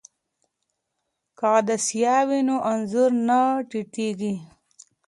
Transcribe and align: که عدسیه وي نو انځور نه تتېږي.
که 1.37 1.45
عدسیه 1.57 2.17
وي 2.27 2.39
نو 2.47 2.55
انځور 2.71 3.11
نه 3.27 3.39
تتېږي. 3.69 4.33